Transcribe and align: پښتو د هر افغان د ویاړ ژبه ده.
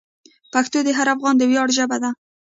پښتو 0.53 0.77
د 0.83 0.89
هر 0.97 1.07
افغان 1.15 1.35
د 1.37 1.43
ویاړ 1.49 1.67
ژبه 1.77 1.97
ده. 2.03 2.09